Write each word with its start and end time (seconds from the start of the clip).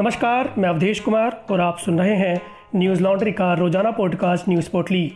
नमस्कार, 0.00 0.54
मैं 0.58 0.68
अवधेश 0.68 1.00
कुमार 1.00 1.46
और 1.50 1.60
आप 1.60 1.78
सुन 1.78 1.98
रहे 1.98 2.14
हैं 2.14 2.42
न्यूज़ 2.76 3.02
लॉन्ड्री 3.02 3.32
का 3.32 3.54
रोज़ाना 3.54 3.90
पॉडकास्ट 3.90 4.48
न्यूज़ 4.48 4.70
पोर्टली। 4.70 5.12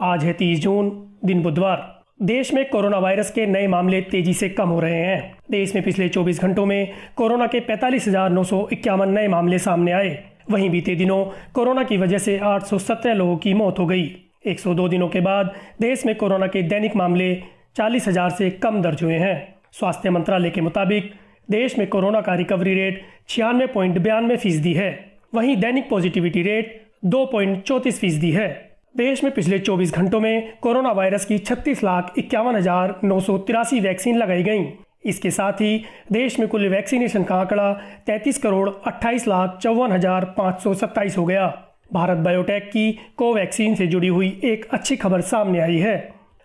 आज 0.00 0.24
है 0.24 0.32
तीस 0.32 0.60
जून, 0.60 0.90
दिन 1.24 1.42
बुधवार। 1.42 2.02
देश 2.22 2.54
में 2.54 2.70
कोरोना 2.70 2.98
वायरस 2.98 3.30
के 3.30 3.46
नए 3.46 3.66
मामले 3.66 4.00
तेज़ी 4.00 4.34
से 4.34 4.48
कम 4.48 4.68
हो 4.68 4.80
रहे 4.80 4.96
हैं। 4.96 5.38
देश 5.50 5.74
में 5.74 5.84
पिछले 5.84 6.08
24 6.08 6.40
घंटों 6.40 6.66
में 6.66 6.92
कोरोना 7.16 7.46
के 7.46 7.60
पैंतालीस 7.60 8.08
नए 8.08 9.28
मामले 9.28 9.58
सामने 9.58 9.92
आए। 9.92 10.24
वहीं 10.50 10.70
बीते 10.70 10.94
दिनों 10.94 11.24
कोरोना 11.52 11.82
की 11.82 11.96
वजह 11.96 12.18
से 12.18 12.38
817 12.38 13.14
लोगों 13.14 13.36
की 13.36 13.54
मौत 13.54 13.78
हो 13.78 13.86
गई। 13.86 14.04
102 14.46 14.88
दिनों 14.88 15.08
के 15.08 15.20
बाद 15.20 15.54
देश 15.80 16.06
में 16.06 16.14
कोरोना 16.14 16.46
के 16.46 16.62
दैनिक 16.62 16.96
मामले 16.96 17.42
चालीस 17.76 18.08
हज़ार 18.08 18.30
से 18.30 18.50
कम 18.50 18.82
दर्ज 18.82 19.02
हुए 19.02 19.18
हैं। 19.18 19.54
स्वास्थ्य 19.72 20.10
मंत्रालय 20.10 20.50
के 20.50 20.60
मुताबिक 20.60 21.14
देश 21.50 21.78
में 21.78 21.86
कोरोना 21.88 22.20
का 22.20 22.34
रिकवरी 22.34 22.74
रेट 22.74 23.02
छियानवे 23.28 23.66
पॉइंट 23.66 23.98
बयानवे 23.98 24.36
फ़ीसदी 24.36 24.72
है। 24.72 24.90
वहीं 25.34 25.56
दैनिक 25.56 25.88
पॉजिटिविटी 25.90 26.42
रेट 26.42 26.80
दो 27.04 27.24
पॉइंट 27.26 27.62
चौंतीस 27.62 28.00
फ़ीसदी 28.00 28.30
है। 28.30 28.48
देश 28.96 29.22
में 29.24 29.32
पिछले 29.34 29.58
24 29.58 29.92
घंटों 29.92 30.20
में 30.20 30.52
कोरोना 30.62 30.92
वायरस 30.92 31.24
की 31.24 31.38
छत्तीस 31.40 31.82
लाख 31.84 32.12
इक्यावन 32.18 32.56
हज़ार 32.56 32.94
नौ 33.04 33.18
सौ 33.20 33.36
तिरासी 33.40 33.80
वैक्सीन 33.80 34.16
लगाई 34.16 34.42
गई। 34.42 34.64
इसके 35.04 35.30
साथ 35.30 35.60
ही 35.60 35.82
देश 36.12 36.38
में 36.38 36.46
कुल 36.48 36.68
वैक्सीनेशन 36.68 37.24
का 37.24 37.34
आंकड़ा 37.36 37.72
तैतीस 38.06 38.38
करोड़ 38.38 38.68
अट्ठाईस 38.86 39.26
लाख 39.28 39.58
चौवन 39.62 39.92
हज़ार 39.92 40.24
पाँच 40.38 40.60
सौ 40.62 40.74
सत्ताईस 40.74 41.18
हो 41.18 41.24
गया। 41.24 41.46
भारत 41.92 42.18
बायोटेक 42.18 42.68
की 42.68 42.90
कोवैक्सीन 43.16 43.74
से 43.74 43.86
जुड़ी 43.86 44.08
हुई 44.08 44.28
एक 44.44 44.66
अच्छी 44.72 44.96
खबर 44.96 45.20
सामने 45.26 45.60
आई 45.60 45.78
है। 45.78 45.96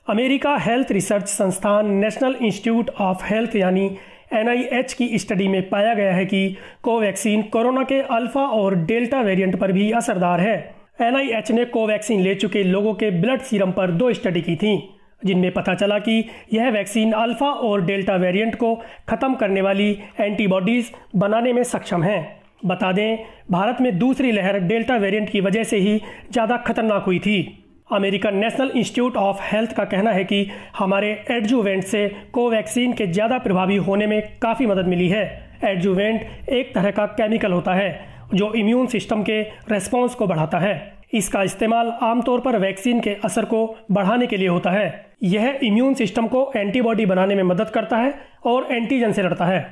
अमेरिका 0.08 0.56
हेल्थ 0.58 0.92
रिसर्च 0.92 1.28
संस्थान 1.28 1.94
नेशनल 1.96 2.36
इंस्टीट्यूट 2.42 2.90
ऑफ़ 3.02 3.26
हेल्थ 3.26 3.56
यानी 3.56 3.90
एनआईएच 4.36 4.94
की 4.94 5.18
स्टडी 5.20 5.48
में 5.48 5.62
पाया 5.70 5.94
गया 5.94 6.14
है 6.14 6.26
कि 6.26 6.48
कोवैक्सीन 6.84 7.42
कोरोना 7.50 7.84
के 7.84 8.02
अल्फ़ा 8.14 8.42
और 8.42 8.76
डेल्टा 8.86 9.22
वेरिएंट 9.22 9.60
पर 9.60 9.72
भी 9.72 9.92
असरदार 9.92 10.42
है। 10.42 10.58
एनआईएच 11.02 11.52
ने 11.52 11.66
कोवैक्सीन 11.68 12.22
ले 12.22 12.36
चुके 12.36 12.64
लोगों 12.64 12.94
के 12.94 13.10
ब्लड 13.12 13.42
सीरम 13.42 13.72
पर 13.72 13.92
दो 13.92 14.12
स्टडी 14.14 14.42
की 14.42 14.56
थी, 14.56 14.78
जिनमें 15.26 15.52
पता 15.52 15.74
चला 15.76 16.00
कि 16.00 16.24
यह 16.54 16.70
वैक्सीन 16.70 17.12
अल्फ़ा 17.14 17.48
और 17.48 17.86
डेल्टा 17.86 18.16
वेरिएंट 18.16 18.56
को 18.56 18.76
खत्म 19.10 19.36
करने 19.36 19.62
वाली 19.62 19.92
एंटीबॉडीज 20.20 20.92
बनाने 21.16 21.54
में 21.54 21.64
सक्षम 21.64 22.04
है। 22.04 22.20
बता 22.66 22.92
दें, 22.92 23.18
भारत 23.52 23.82
में 23.82 23.98
दूसरी 23.98 24.32
लहर 24.32 24.60
डेल्टा 24.60 24.96
वेरिएंट 24.98 25.30
की 25.30 25.42
वजह 25.42 25.64
से 25.64 25.78
ही 25.78 26.02
ज़्यादा 26.32 26.58
खतरनाक 26.58 27.04
हुई 27.04 27.20
थी। 27.20 27.65
American 27.90 28.36
national 28.36 28.72
institute 28.76 29.18
of 29.18 29.42
health 29.44 29.74
का 29.74 29.84
कहना 29.86 30.12
है 30.12 30.24
कि 30.24 30.48
हमारे 30.78 31.10
एडजुवेंट 31.32 31.84
से 31.84 32.08
कोवैक्सीन 32.34 32.94
के 32.94 33.06
ज़्यादा 33.08 33.38
प्रभावी 33.38 33.76
होने 33.80 34.08
में 34.08 34.22
काफ़ी 34.42 34.66
मदद 34.66 34.88
मिली 34.88 35.10
है। 35.10 35.24
एडजुवेंट 35.64 36.50
एक 36.50 36.74
तरह 36.76 36.92
का 36.92 37.06
केमिकल 37.12 37.52
होता 37.52 37.74
है, 37.74 37.90
जो 38.34 38.52
इम्यून 38.54 38.88
सिस्टम 38.88 39.24
के 39.24 39.42
रेस्पॉन्स 39.72 40.16
को 40.16 40.28
बढ़ाता 40.28 40.60
है। 40.60 40.74
इसका 41.14 41.44
इस्तेमाल 41.44 41.94
आमतौर 42.04 42.42
पर 42.42 42.58
वैक्सीन 42.58 43.00
के 43.02 43.16
असर 43.26 43.46
को 43.46 43.66
बढ़ाने 43.92 44.28
के 44.28 44.38
लिए 44.38 44.48
होता 44.48 44.72
है। 44.72 45.14
यह 45.24 45.60
इम्यून 45.64 45.94
सिस्टम 45.94 46.28
को 46.28 46.52
एंटीबॉडी 46.56 47.06
बनाने 47.06 47.36
में 47.36 47.44
मदद 47.44 47.70
करता 47.70 47.98
है 47.98 48.14
और 48.46 48.68
एंटीजन 48.72 49.12
से 49.12 49.24
लड़ता 49.24 49.46
है। 49.46 49.64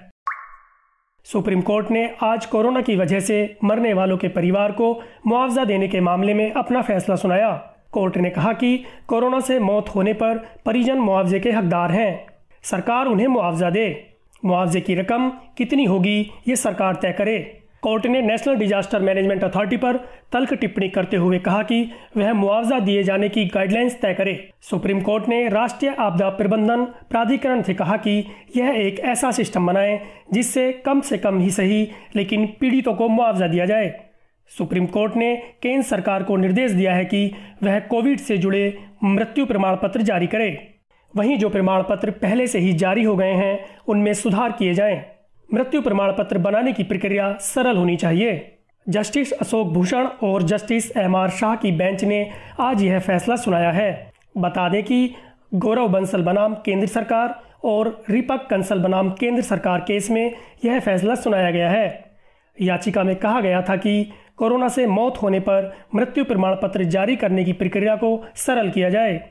सुप्रीम 1.25 1.61
कोर्ट 1.61 1.91
ने 1.91 2.09
आज 2.23 2.45
कोरोना 2.45 2.81
की 2.81 2.95
वजह 2.95 3.19
से 3.19 3.43
मरने 3.63 3.93
वालों 3.93 4.17
के 4.17 4.27
परिवार 4.29 4.71
को 4.71 4.93
मुआवजा 5.27 5.65
देने 5.65 5.87
के 5.87 5.99
मामले 6.01 6.33
में 6.33 6.51
अपना 6.51 6.81
फैसला 6.81 7.15
सुनाया। 7.15 7.51
कोर्ट 7.93 8.17
ने 8.17 8.29
कहा 8.29 8.53
कि 8.53 8.77
कोरोना 9.07 9.39
से 9.39 9.59
मौत 9.59 9.89
होने 9.89 10.13
पर 10.13 10.37
परिजन 10.65 10.97
मुआवजे 10.97 11.39
के 11.39 11.51
हकदार 11.51 11.91
हैं। 11.91 12.25
सरकार 12.63 13.05
उन्हें 13.05 13.27
मुआवजा 13.27 13.69
दे। 13.69 14.13
मुआवजे 14.45 14.81
की 14.81 14.95
रकम 14.95 15.29
कितनी 15.57 15.85
होगी, 15.85 16.31
ये 16.47 16.55
सरकार 16.55 16.95
तय 16.95 17.11
करे। 17.11 17.59
कोर्ट 17.81 18.05
ने 18.05 18.21
नेशनल 18.21 18.55
डिजास्टर 18.55 19.01
मैनेजमेंट 19.01 19.43
अथॉरिटी 19.43 19.77
पर 19.77 19.97
तल्ख 20.31 20.53
टिप्पणी 20.53 20.89
करते 20.89 21.17
हुए 21.17 21.39
कहा 21.39 21.63
कि 21.63 21.91
वह 22.17 22.33
मुआवजा 22.33 22.79
दिए 22.79 23.03
जाने 23.03 23.29
की 23.29 23.45
गाइडलाइंस 23.45 23.99
तय 24.01 24.13
करे। 24.13 24.49
सुप्रीम 24.61 25.01
कोर्ट 25.01 25.27
ने 25.29 25.47
राष्ट्रीय 25.49 25.95
आपदा 25.99 26.29
प्रबंधन 26.29 26.85
प्राधिकरण 27.09 27.61
से 27.61 27.73
कहा 27.73 27.97
कि 27.97 28.25
यह 28.57 28.69
एक 28.69 28.99
ऐसा 28.99 29.31
सिस्टम 29.31 29.67
बनाए 29.67 29.99
जिससे 30.33 30.71
कम 30.85 31.01
से 31.01 31.17
कम 31.17 31.39
ही 31.39 31.49
सही, 31.49 31.87
लेकिन 32.15 32.45
पीड़ितों 32.59 32.93
को 32.93 33.07
मुआवजा 33.07 33.47
दिया 33.47 33.65
जाए। 33.65 34.02
सुप्रीम 34.51 34.85
कोर्ट 34.85 35.15
ने 35.15 35.35
केंद्र 35.35 35.87
सरकार 35.87 36.23
को 36.23 36.37
निर्देश 36.37 36.71
दिया 36.71 36.93
है 36.93 37.05
कि 37.05 37.31
वह 37.63 37.79
कोविड 37.79 38.19
से 38.19 38.37
जुड़े 38.37 38.77
मृत्यु 39.03 39.45
प्रमाण 39.45 39.75
पत्र 39.75 40.01
जारी 40.01 40.27
करे। 40.27 40.75
वहीं 41.15 41.37
जो 41.37 41.49
प्रमाण 41.49 41.83
पत्र 41.83 42.11
पहले 42.11 42.47
से 42.47 42.59
ही 42.59 42.73
जारी 42.73 43.03
हो 43.03 43.15
गए 43.15 43.33
हैं, 43.33 43.65
उनमें 43.87 44.13
सुधार 44.13 44.51
किए 44.51 44.73
जाएँ। 44.73 45.05
मृत्यु 45.53 45.81
प्रमाण 45.81 46.11
पत्र 46.11 46.37
बनाने 46.37 46.73
की 46.73 46.83
प्रक्रिया 46.83 47.37
सरल 47.41 47.77
होनी 47.77 47.95
चाहिए। 47.95 48.57
जस्टिस 48.89 49.31
अशोक 49.31 49.67
भूषण 49.67 50.05
और 50.05 50.43
जस्टिस 50.43 50.97
एम 50.97 51.15
आर 51.15 51.29
शाह 51.29 51.55
की 51.55 51.71
बेंच 51.71 52.03
ने 52.03 52.29
आज 52.59 52.83
यह 52.83 52.99
फैसला 52.99 53.35
सुनाया 53.35 53.71
है। 53.71 54.11
बता 54.37 54.69
दें 54.69 54.83
कि 54.83 55.13
गौरव 55.53 55.87
बंसल 55.87 56.21
बनाम 56.21 56.53
केंद्र 56.55 56.87
सरकार 56.87 57.41
और 57.63 58.03
रिपक 58.09 58.47
कंसल 58.49 58.79
बनाम 58.79 59.09
केंद्र 59.09 59.41
सरकार 59.41 59.79
केस 59.79 60.09
में 60.11 60.35
यह 60.65 60.79
फैसला 60.79 61.15
सुनाया 61.15 61.51
गया 61.51 61.69
है। 61.69 62.12
याचिका 62.61 63.03
में 63.03 63.15
कहा 63.15 63.41
गया 63.41 63.61
था 63.61 63.75
कि 63.75 64.11
कोरोना 64.37 64.67
से 64.67 64.87
मौत 64.87 65.21
होने 65.21 65.39
पर 65.39 65.75
मृत्यु 65.95 66.25
प्रमाण 66.25 66.55
पत्र 66.55 66.83
जारी 66.83 67.15
करने 67.15 67.43
की 67.43 67.53
प्रक्रिया 67.53 67.95
को 67.95 68.25
सरल 68.35 68.69
किया 68.69 68.89
जाए। 68.89 69.29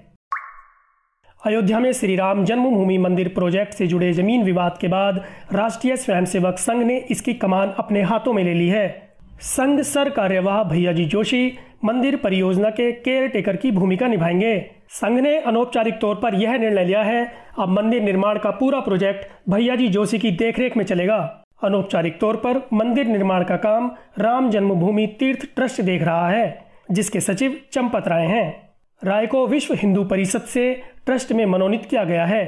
अयोध्या 1.47 1.79
में 1.81 1.93
श्री 1.93 2.17
राम 2.17 2.45
जन्मभूमि 2.45 2.99
मंदिर 2.99 3.29
प्रोजेक्ट 3.29 3.75
से 3.75 3.87
जुड़े 3.87 4.13
ज़मीन 4.13 4.43
विवाद 4.43 4.79
के 4.81 4.89
बाद 4.89 5.25
राष्ट्रीय 5.53 5.97
स्वयंसेवक 5.97 6.59
संघ 6.59 6.83
ने 6.83 6.99
इसकी 7.11 7.35
कमान 7.35 7.69
अपने 7.69 8.03
हाथों 8.03 8.33
में 8.33 8.45
ले 8.45 8.55
ली 8.55 8.69
है। 8.69 9.17
संघ 9.41 9.81
सर 9.81 10.11
कार्यवाह 10.11 10.63
भैया 10.65 10.93
जी 10.93 11.05
जोशी 11.05 11.53
मंदिर 11.85 12.17
परियोजना 12.17 12.71
के 12.71 12.93
केयर 12.93 13.29
टेकर 13.29 13.57
की 13.57 13.71
भूमिका 13.71 14.09
निभाएँगे। 14.09 14.71
संघ 14.91 15.21
ने 15.21 15.39
अनौपचारिक 15.39 15.99
तौर 16.01 16.15
पर 16.15 16.35
यह 16.35 16.57
निर्णय 16.59 16.85
लिया 16.85 17.03
है, 17.03 17.33
अब 17.59 17.69
मंदिर 17.69 18.03
निर्माण 18.03 18.39
का 18.39 18.51
पूरा 18.51 18.81
प्रोजेक्ट 18.81 19.51
भैया 19.51 19.77
जी 19.77 19.89
जोशी 19.89 20.19
की 20.19 20.31
देखरेख 20.31 20.77
में 20.77 20.85
चलेगा। 20.85 21.42
अनौपचारिक 21.65 22.19
तौर 22.21 22.37
पर 22.37 22.61
मंदिर 22.73 23.07
निर्माण 23.07 23.45
का 23.45 23.57
काम 23.59 23.91
राम 24.19 24.51
जन्मभूमि 24.51 25.07
तीर्थ 25.21 25.47
ट्रस्ट 25.57 25.81
देख 25.81 26.03
रहा 26.03 26.29
है, 26.29 26.59
जिसके 26.91 27.21
सचिव 27.21 27.57
चंपत 27.73 28.09
राय 28.09 28.27
हैं। 28.27 28.73
राय 29.03 29.27
को 29.27 29.47
विश्व 29.47 29.75
हिंदू 29.75 30.05
परिषद 30.05 30.43
से 30.49 30.73
ट्रस्ट 31.07 31.33
में 31.33 31.45
मनोनीत 31.47 31.85
किया 31.85 32.05
गया 32.05 32.25
है। 32.27 32.45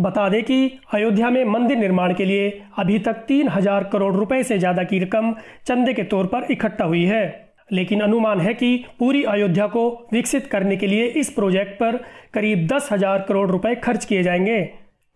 बता 0.00 0.28
दें 0.28 0.42
कि 0.42 0.56
अयोध्या 0.94 1.30
में 1.30 1.44
मंदिर 1.44 1.76
निर्माण 1.76 2.14
के 2.14 2.24
लिए 2.24 2.50
अभी 2.78 2.98
तक 2.98 3.24
तीन 3.28 3.48
हज़ार 3.48 3.84
करोड़ 3.84 4.14
रुपए 4.14 4.42
से 4.42 4.58
ज़्यादा 4.58 4.82
की 4.82 4.98
रकम 4.98 5.34
चंदे 5.66 5.92
के 5.94 6.02
तौर 6.04 6.26
पर 6.26 6.46
इकट्ठा 6.50 6.84
हुई 6.84 7.04
है। 7.04 7.22
लेकिन 7.72 8.00
अनुमान 8.00 8.40
है 8.40 8.54
कि 8.54 8.76
पूरी 8.98 9.22
अयोध्या 9.24 9.66
को 9.66 9.88
विकसित 10.12 10.46
करने 10.46 10.76
के 10.76 10.86
लिए 10.86 11.06
इस 11.06 11.30
प्रोजेक्ट 11.30 11.72
पर 11.74 11.96
करीब 12.34 12.66
दस 12.66 12.88
हज़ार 12.92 13.24
करोड़ 13.28 13.48
रुपए 13.50 13.74
खर्च 13.74 14.04
किए 14.04 14.22
जाएँगे। 14.22 14.58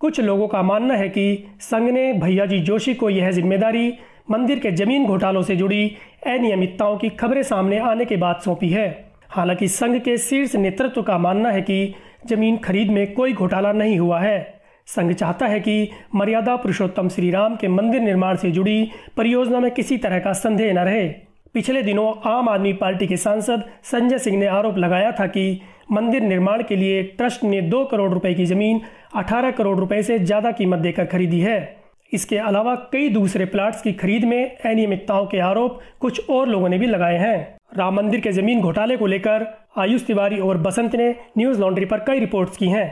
कुछ 0.01 0.19
लोगों 0.21 0.47
का 0.49 0.63
मानना 0.63 0.95
है 0.95 1.09
कि 1.09 1.45
संघ 1.61 1.89
ने 1.91 2.13
भैया 2.13 2.45
जी 2.47 2.59
जोशी 2.59 2.93
को 2.95 3.09
यह 3.11 3.31
ज़िम्मेदारी 3.31 3.93
मंदिर 4.31 4.59
के 4.59 4.71
ज़मीन 4.73 5.07
घोटालों 5.07 5.41
से 5.43 5.57
जुड़ी 5.57 5.87
अनियमितताओं 6.27 6.97
की 6.99 7.09
खबरें 7.11 7.43
सामने 7.43 7.79
आने 7.79 8.05
के 8.05 8.17
बाद 8.17 8.41
सौंपी 8.45 8.69
है। 8.69 8.87
हालाँकि 9.31 9.69
संघ 9.69 9.99
के 10.01 10.17
शीर्ष 10.19 10.55
नेतृत्व 10.57 11.03
का 11.03 11.17
मानना 11.19 11.51
है 11.51 11.63
कि 11.63 11.95
ज़मीन 12.27 12.57
खरीद 12.57 12.91
में 12.91 13.13
कोई 13.15 13.33
घोटाला 13.33 13.73
नहीं 13.73 13.99
हुआ 13.99 14.21
है। 14.21 14.39
संघ 14.89 15.13
चाहता 15.13 15.47
है 15.47 15.59
कि 15.61 15.91
मर्यादा 16.15 16.55
पुरुषोत्तम 16.57 17.09
श्री 17.09 17.31
राम 17.31 17.57
के 17.57 17.69
मंदिर 17.69 18.01
निर्माण 18.01 18.37
से 18.37 18.51
जुड़ी 18.51 18.91
परियोजना 19.17 19.61
में 19.61 19.71
किसी 19.71 19.97
तरह 19.97 20.19
का 20.19 20.33
संदेह 20.35 20.73
न 20.73 20.79
रहे। 20.81 21.09
पिछले 21.55 21.83
दिनों 21.83 22.13
आम 22.31 22.49
आदमी 22.49 22.73
पार्टी 22.75 23.07
के 23.07 23.17
सांसद 23.17 23.65
संजय 23.83 24.19
सिंह 24.19 24.39
ने 24.39 24.47
आरोप 24.47 24.79
लगाया 24.79 25.11
था 25.13 25.27
कि 25.27 25.61
मंदिर 25.91 26.23
निर्माण 26.23 26.63
के 26.63 26.77
लिए 26.77 27.03
ट्रस्ट 27.19 27.45
ने 27.45 27.61
दो 27.63 27.85
करोड़ 27.85 28.13
रुपए 28.13 28.33
की 28.35 28.45
ज़मीन 28.47 28.81
18 29.17 29.51
करोड़ 29.51 29.79
रुपए 29.79 30.03
से 30.03 30.19
ज़्यादा 30.19 30.51
कीमत 30.53 30.79
देकर 30.79 31.05
खरीदी 31.07 31.41
है। 31.41 31.59
इसके 32.13 32.37
अलावा 32.39 32.75
कई 32.93 33.09
दूसरे 33.09 33.45
प्लाट्स 33.45 33.83
की 33.83 33.93
खरीद 33.93 34.25
में 34.25 34.57
अनियमितताओं 34.57 35.27
के 35.27 35.39
आरोप 35.41 35.81
कुछ 36.01 36.29
और 36.31 36.49
लोगों 36.49 36.69
ने 36.69 36.79
भी 36.79 36.87
लगाए 36.87 37.17
हैं। 37.19 37.59
राम 37.77 37.95
मंदिर 37.95 38.21
के 38.21 38.33
ज़मीन 38.33 38.61
घोटाले 38.61 38.97
को 38.97 39.07
लेकर 39.07 39.47
आयुष 39.79 40.07
तिवारी 40.07 40.39
और 40.41 40.59
बसंत 40.59 40.95
ने 40.97 41.15
न्यूज़ 41.39 41.61
लॉन्ड्री 41.61 41.85
पर 41.85 41.99
कई 41.99 42.19
रिपोर्ट्स 42.19 42.57
की 42.57 42.69
हैं, 42.69 42.89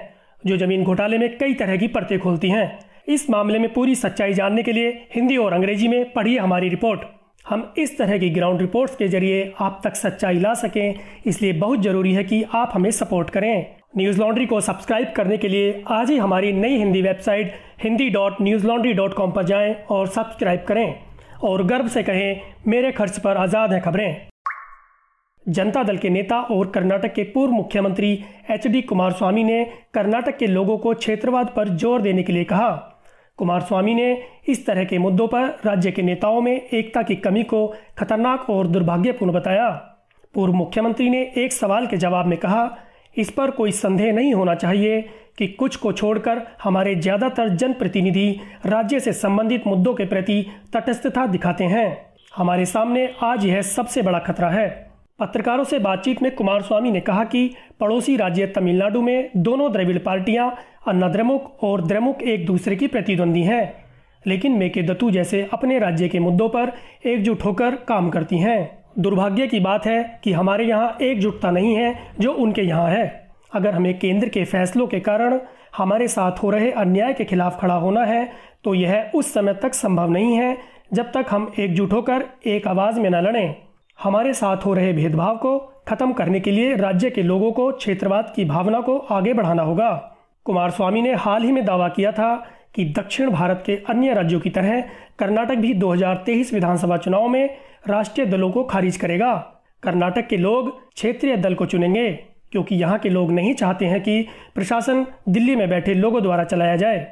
जो 0.47 0.57
ज़मीन 0.57 0.85
घोटाले 0.85 1.19
में 1.19 1.37
कई 1.39 1.55
तरह 1.55 1.77
की 1.77 1.89
परतें 1.89 2.19
खोलती 2.19 2.51
हैं। 2.51 2.79
इस 3.09 3.29
मामले 3.31 3.59
में 3.59 3.73
पूरी 3.73 3.95
सच्चाई 3.95 4.33
जानने 4.35 4.63
के 4.63 4.73
लिए 4.73 4.89
हिंदी 5.15 5.37
और 5.37 5.53
अंग्रेज़ी 5.53 5.89
में 5.89 6.13
पढ़िए 6.13 6.39
हमारी 6.39 6.69
रिपोर्ट। 6.69 7.01
हम 7.47 7.73
इस 7.79 7.97
तरह 7.99 8.19
की 8.19 8.29
ग्राउंड 8.31 8.61
रिपोर्ट्स 8.61 8.95
के 8.97 9.07
ज़रिए 9.09 9.53
आप 9.61 9.81
तक 9.85 9.95
सच्चाई 9.97 10.39
ला 10.39 10.55
सकें। 10.55 10.95
इसलिए 11.27 11.53
बहुत 11.55 11.83
ज़रूरी 11.83 12.13
है 12.15 12.25
कि 12.25 12.43
आप 12.55 12.71
हमें 12.75 12.91
सपोर्ट 12.91 13.31
करें। 13.31 13.67
न्यूज़ 13.97 14.19
लॉन्ड्री 14.21 14.47
को 14.47 14.61
सब्सक्राइब 14.61 15.13
करने 15.17 15.37
के 15.39 15.49
लिए 15.49 15.83
आज 15.89 16.11
ही 16.11 16.17
हमारी 16.19 16.53
नई 16.53 16.77
Hindi 16.79 17.03
website 17.03 17.55
Hindi 17.83 18.09
dot 18.11 18.41
news 18.43 18.67
laundry 18.67 18.93
dot 18.93 19.15
com 19.15 19.33
पर 19.33 19.45
जाएँ 19.45 19.75
और 19.91 20.07
सब्सक्राइब 20.09 20.65
करें। 20.69 20.95
और 21.45 21.63
गर्व 21.67 21.89
से 21.89 22.03
कहें, 22.03 22.41
मेरे 22.67 22.91
खर्च 22.93 23.19
पर 23.19 23.37
आज़ाद 23.37 23.73
हैं 23.73 23.81
खबरें। 23.83 24.29
जनता 25.47 25.83
दल 25.83 25.97
के 25.97 26.11
नेता 26.11 26.41
और 26.41 26.71
कर्नाटक 26.71 27.13
के 27.15 27.23
पूर्व 27.25 27.53
मुख्यमंत्री 27.53 28.13
एच 28.51 28.67
डी 28.67 28.83
कुमार 28.83 29.13
स्वामी 29.13 29.45
ने 29.45 29.65
कर्नाटक 29.95 30.37
के 30.39 30.47
लोगों 30.47 30.79
को 30.79 30.95
क्षेत्रवाद 30.95 31.53
पर 31.57 31.69
ज़ोर 31.69 32.03
देने 32.03 32.23
के 32.23 32.33
लिए 32.33 32.45
कहा। 32.45 32.71
कुमार 33.39 33.61
स्वामी 33.61 33.95
ने 33.95 34.23
इस 34.49 34.65
तरह 34.67 34.85
के 34.85 34.99
मुद्दों 34.99 35.27
पर 35.29 35.49
राज्य 35.67 35.91
के 35.91 36.03
नेताओं 36.03 36.41
में 36.41 36.53
एकता 36.53 37.03
की 37.03 37.17
कमी 37.17 37.43
को 37.43 37.67
खतरनाक 37.99 38.49
और 38.51 38.67
दुर्भाग्यपूर्ण 38.67 39.33
बताया। 39.33 39.69
पूर्व 40.35 40.53
मुख्यमंत्री 40.53 41.11
ने 41.11 41.21
एक 41.37 41.53
सवाल 41.53 41.87
के 41.87 41.97
जवाब 41.97 42.27
में 42.27 42.39
कहा, 42.39 42.77
इस 43.17 43.31
पर 43.31 43.51
कोई 43.51 43.73
संदेह 43.73 44.13
नहीं 44.13 44.33
होना 44.35 44.55
चाहिए 44.55 45.01
कि 45.39 45.47
कुछ 45.49 45.77
को 45.77 45.93
छोड़कर 45.93 46.43
हमारे 46.63 46.95
ज़्यादातर 46.95 47.49
जनप्रतिनिधि 47.49 48.41
राज्य 48.67 49.01
से 49.01 49.13
संबंधित 49.13 49.67
मुद्दों 49.67 49.95
के 49.95 50.05
प्रति 50.05 50.45
तटस्थता 50.73 51.27
दिखाते 51.27 51.65
हैं। 51.65 51.87
हमारे 52.37 52.65
सामने 52.67 53.09
आज 53.23 53.45
यह 53.45 53.63
सबसे 53.63 54.03
बड़ा 54.03 54.19
खतरा 54.19 54.51
है। 54.51 54.86
पत्रकारों 55.19 55.65
से 55.65 55.79
बातचीत 55.79 56.23
में 56.23 56.35
कुमार 56.35 56.63
स्वामी 56.63 56.91
ने 56.91 57.01
कहा 57.01 57.23
कि 57.25 57.51
पड़ोसी 57.81 58.17
राज्य 58.17 58.47
तमिलनाडु 58.47 59.01
में 59.03 59.31
दोनों 59.37 59.73
द्रविड़ 59.73 59.99
पार्टियाँ 59.99 60.51
अन्ना 60.89 61.09
द्रमुक 61.09 61.65
और 61.65 61.87
द्रमुक 61.87 62.23
एक 62.23 62.45
दूसरे 62.47 62.77
की 62.77 62.87
प्रतिद्वंदी 62.87 63.43
हैं, 63.43 63.73
लेकिन 64.27 64.53
मेके 64.53 64.83
दत्तू 64.83 65.11
जैसे 65.11 65.43
अपने 65.53 65.79
राज्य 65.79 66.09
के 66.09 66.19
मुद्दों 66.19 66.49
पर 66.49 66.73
एकजुट 67.07 67.45
होकर 67.45 67.77
काम 67.89 68.11
करती 68.11 68.39
हैं। 68.39 68.85
दुर्भाग्य 68.99 69.47
की 69.47 69.61
बात 69.61 69.87
है 69.87 70.21
कि 70.25 70.33
हमारे 70.33 70.65
यहाँ 70.65 70.97
एकजुटता 71.03 71.51
नहीं 71.51 71.75
है 71.75 71.95
जो 72.21 72.33
उनके 72.35 72.63
यहाँ 72.63 72.89
है। 72.91 73.05
अगर 73.53 73.75
हमें 73.75 73.99
केंद्र 73.99 74.29
के 74.29 74.45
फैसलों 74.45 74.87
के 74.87 75.01
कारण 75.01 75.41
हमारे 75.77 76.09
साथ 76.09 76.43
हो 76.43 76.51
रहे 76.51 76.71
अन्याय 76.73 77.13
के 77.13 77.25
खिलाफ 77.25 77.61
खड़ा 77.61 77.75
होना 77.75 78.05
है 78.05 78.29
तो 78.65 78.75
यह 78.75 79.11
उस 79.15 79.33
समय 79.35 79.55
तक 79.55 79.75
संभव 79.75 80.11
नहीं 80.11 80.37
है 80.37 80.57
जब 80.93 81.13
तक 81.13 81.27
हम 81.31 81.53
एकजुट 81.59 81.93
होकर 81.93 82.25
एक 82.47 82.67
आवाज़ 82.69 83.01
में 83.01 83.11
न 83.11 83.21
लड़ें। 83.23 83.66
हमारे 83.99 84.33
साथ 84.33 84.57
हो 84.57 84.73
रहे 84.75 84.93
भेदभाव 84.93 85.37
को 85.37 85.59
खत्म 85.89 86.13
करने 86.13 86.41
के 86.41 86.51
लिए 86.51 86.75
राज्य 86.77 87.11
के 87.11 87.23
लोगों 87.23 87.51
को 87.53 87.71
क्षेत्रवाद 87.73 88.33
की 88.37 88.45
भावना 88.45 88.81
को 88.81 88.97
आगे 88.99 89.33
बढ़ाना 89.33 89.63
होगा। 89.63 89.91
कुमार 90.47 90.71
स्वामी 90.71 91.03
ने 91.03 91.15
हाल 91.15 91.43
ही 91.43 91.53
में 91.53 91.65
दावा 91.65 91.89
किया 91.89 92.13
था 92.13 92.35
कि 92.75 92.85
दक्षिण 92.85 93.31
भारत 93.31 93.63
के 93.67 93.77
अन्य 93.89 94.15
राज्यों 94.15 94.41
की 94.41 94.51
तरह 94.51 94.81
कर्नाटक 95.19 95.55
भी 95.55 95.73
2023 95.75 96.53
विधानसभा 96.55 96.97
चुनाव 96.97 97.29
में 97.29 97.49
राष्ट्रीय 97.89 98.27
दलों 98.27 98.51
को 98.51 98.65
खारिज 98.65 98.97
करेगा। 98.97 99.35
कर्नाटक 99.83 100.27
के 100.27 100.37
लोग 100.37 100.71
क्षेत्रीय 100.93 101.37
दल 101.37 101.55
को 101.55 101.67
चुनेंगे, 101.67 102.11
क्योंकि 102.53 102.75
यहाँ 102.75 102.99
के 102.99 103.09
लोग 103.09 103.31
नहीं 103.33 103.55
चाहते 103.55 103.87
हैं 103.87 104.01
कि 104.01 104.27
प्रशासन 104.55 105.07
दिल्ली 105.29 105.57
में 105.57 105.69
बैठे 105.69 105.95
लोगों 105.95 106.23
द्वारा 106.23 106.45
चलाया 106.45 106.77
जाए। 106.77 107.07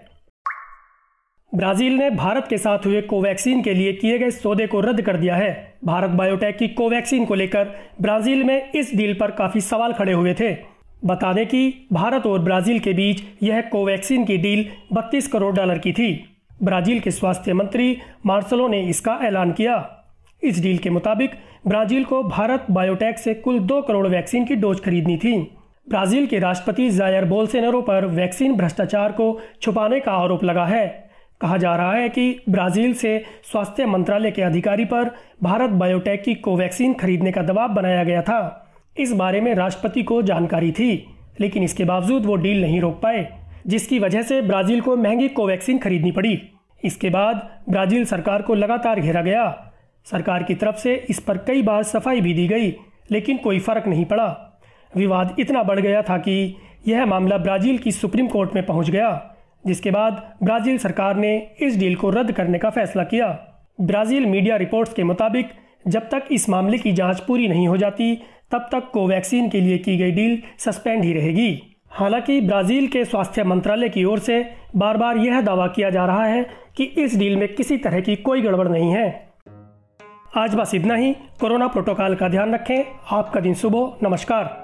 ब्राज़ील 1.57 1.93
ने 1.93 2.09
भारत 2.11 2.47
के 2.49 2.57
साथ 2.59 2.87
हुए 2.87 3.01
कोवैक्सीन 3.01 3.63
के 3.63 3.75
लिए 3.75 3.93
किए 3.93 4.19
गए 4.19 4.31
सौदे 4.31 4.67
को 4.67 4.81
रद्द 4.81 5.01
कर 5.03 5.17
दिया 5.17 5.35
है। 5.37 5.79
भारत 5.85 6.11
बायोटेक 6.11 6.57
की 6.59 6.69
कोवैक्सीन 6.69 7.25
को 7.25 7.35
लेकर 7.35 7.69
ब्राज़ील 8.01 8.43
में 8.45 8.71
इस 8.73 8.95
डील 8.97 9.15
पर 9.15 9.31
काफ़ी 9.31 9.61
सवाल 9.61 9.93
खड़े 9.93 10.13
हुए 10.13 10.35
थे। 10.35 10.53
बता 11.05 11.33
दें 11.33 11.47
कि 11.47 11.87
भारत 11.93 12.27
और 12.27 12.39
ब्राज़ील 12.39 12.79
के 12.79 12.93
बीच 12.93 13.23
यह 13.43 13.61
कोवैक्सीन 13.63 14.25
की 14.25 14.37
डील 14.37 14.65
32 14.93 15.29
करोड़ 15.29 15.55
डॉलर 15.55 15.79
की 15.79 15.93
थी। 15.93 16.13
ब्राज़ील 16.63 17.01
के 17.01 17.11
स्वास्थ्य 17.11 17.53
मंत्री 17.53 17.97
मार्सलो 18.27 18.69
ने 18.69 18.83
इसका 18.83 19.19
ऐलान 19.23 19.53
किया। 19.53 19.77
इस 20.43 20.61
डील 20.63 20.79
के 20.79 20.91
मुताबिक 20.91 21.31
ब्राज़ील 21.67 22.05
को 22.05 22.23
भारत 22.23 22.67
बायोटेक 22.71 23.19
से 23.19 23.35
कुल 23.35 23.59
दो 23.61 23.81
करोड़ 23.83 24.07
वैक्सीन 24.07 24.45
की 24.45 24.55
डोज 24.57 24.81
खरीदनी 24.81 25.17
थी। 25.17 25.39
ब्राज़ील 25.89 26.27
के 26.27 26.39
राष्ट्रपति 26.39 26.91
जायर 26.91 27.25
बोलसेनरो 27.25 27.81
पर 27.83 28.07
वैक्सीन 28.07 28.57
भ्रष्टाचार 28.57 29.13
को 29.13 29.41
छुपाने 29.63 30.01
का 30.01 30.13
आरोप 30.13 30.45
लगा 30.45 30.65
है। 30.65 31.05
कहा 31.45 31.57
जा 31.57 31.75
रहा 31.77 31.93
है 31.93 32.09
कि 32.09 32.43
ब्राज़ील 32.49 32.93
से 32.95 33.19
स्वास्थ्य 33.45 33.87
मंत्रालय 33.87 34.31
के 34.31 34.43
अधिकारी 34.43 34.85
पर 34.85 35.11
भारत 35.43 35.71
बायोटेक 35.71 36.23
की 36.23 36.35
कोवैक्सीन 36.35 36.95
खरीदने 36.95 37.33
का 37.33 37.43
दबाव 37.43 37.69
बनाया 37.69 38.05
गया 38.05 38.23
था। 38.23 38.71
इस 38.97 39.13
बारे 39.13 39.41
में 39.41 39.55
राष्ट्रपति 39.55 40.03
को 40.03 40.21
जानकारी 40.23 40.71
थी, 40.73 41.07
लेकिन 41.41 41.63
इसके 41.63 41.85
बावजूद 41.85 42.27
वो 42.27 42.37
डील 42.37 42.61
नहीं 42.61 42.81
रोक 42.81 42.95
पाए, 43.01 43.27
जिसकी 43.67 43.99
वजह 43.99 44.23
से 44.23 44.41
ब्राज़ील 44.43 44.81
को 44.81 44.97
महँगी 44.97 45.29
कोवैक्सीन 45.31 45.79
खरीदनी 45.79 46.13
पड़ी। 46.13 46.41
इसके 46.83 47.11
बाद 47.11 47.49
ब्राज़ील 47.71 48.05
सरकार 48.05 48.43
को 48.43 48.55
लगातार 48.55 49.01
घेरा 49.01 49.23
गया। 49.23 49.45
सरकार 50.07 50.43
की 50.43 50.55
तरफ़ 50.55 50.77
से 50.77 50.95
इस 51.11 51.21
पर 51.21 51.39
कई 51.39 51.63
बार 51.63 51.83
सफ़ाई 51.83 52.21
भी 52.21 52.35
दी 52.35 52.49
गई, 52.49 52.75
लेकिन 53.11 53.37
कोई 53.37 53.59
फ़र्क 53.59 53.87
नहीं 53.87 54.05
पड़ा। 54.05 54.27
विवाद 54.93 55.37
इतना 55.39 55.63
बढ़ 55.63 55.81
गया 55.81 56.03
था 56.03 56.19
कि 56.19 56.57
यह 56.89 57.07
मामला 57.07 57.39
ब्राज़ील 57.39 57.79
की 57.79 57.93
सुप्रीम 57.93 58.27
कोर्ट 58.29 58.55
में 58.55 58.67
पहुँच 58.67 58.91
गया। 58.91 59.11
जिसके 59.67 59.91
बाद 59.91 60.35
ब्राज़ील 60.43 60.79
सरकार 60.79 61.17
ने 61.17 61.51
इस 61.61 61.79
डील 61.79 61.97
को 61.97 62.11
रद्द 62.11 62.33
करने 62.33 62.59
का 62.59 62.71
फैसला 62.71 63.05
किया। 63.05 63.29
ब्राज़ील 63.81 64.27
मीडिया 64.27 64.57
रिपोर्ट्स 64.57 64.93
के 64.93 65.05
मुताबिक, 65.05 65.49
जब 65.89 66.01
तक 66.01 66.25
इस 66.33 66.49
मामले 66.49 66.79
की 66.79 66.93
जाँच 66.93 67.21
पूरी 67.21 67.49
नहीं 67.49 67.69
हो 67.69 67.77
जाती, 67.77 68.23
तब 68.53 68.69
तक 68.73 68.91
कोवैक्सीन 68.93 69.49
के 69.49 69.61
लिए 69.61 69.79
की 69.79 69.97
गई 69.97 70.11
डील 70.11 70.43
सस्पेंड 70.59 71.05
ही 71.05 71.13
रहेगी। 71.13 71.77
हालाँकि 71.91 72.41
ब्राज़ील 72.41 72.87
के 72.87 73.05
स्वास्थ्य 73.05 73.45
मंत्रालय 73.45 73.89
की 73.89 74.05
ओर 74.05 74.19
से 74.19 74.51
बार 74.77 74.97
बार 74.97 75.17
यह 75.17 75.41
दावा 75.41 75.67
किया 75.67 75.91
जा 75.91 76.07
रहा 76.07 76.25
है 76.25 76.47
कि 76.77 76.85
इस 76.85 77.19
डील 77.19 77.37
में 77.37 77.55
किसी 77.55 77.77
तरह 77.77 78.01
की 78.01 78.17
कोई 78.17 78.43
गड़बड़ 78.43 78.69
नहीं 78.69 78.91
है। 78.91 79.29
आज 80.37 80.55
बस 80.55 80.75
इतना 80.75 80.95
ही। 80.95 81.17
कोरोना 81.41 81.67
प्रोटोकॉल 81.67 82.15
का 82.15 82.29
ध्यान 82.29 82.55
रखें। 82.55 82.85
आपका 83.13 83.41
दिन 83.41 83.55
सुबह 83.55 84.09
नमस्कार। 84.09 84.64